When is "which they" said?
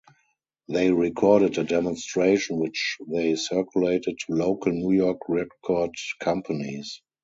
2.57-3.35